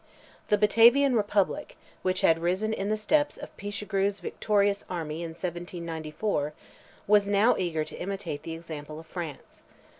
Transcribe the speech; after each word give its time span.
The 0.47 0.57
Batavian 0.57 1.15
republic, 1.15 1.77
which 2.01 2.21
had 2.21 2.39
risen 2.41 2.73
in 2.73 2.89
the 2.89 2.97
steps 2.97 3.37
of 3.37 3.55
Pichegru's 3.55 4.19
victorious 4.19 4.83
army, 4.89 5.21
in 5.21 5.29
1794, 5.35 6.53
was 7.05 7.27
now 7.27 7.55
eager 7.55 7.83
to 7.85 7.99
imitate 8.01 8.41
the 8.41 8.55
example 8.55 8.99
of 8.99 9.05
France. 9.05 9.61